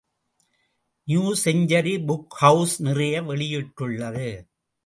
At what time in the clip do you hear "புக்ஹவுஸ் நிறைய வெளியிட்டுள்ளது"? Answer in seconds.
2.05-4.29